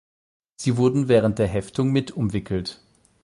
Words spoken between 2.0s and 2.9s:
umwickelt.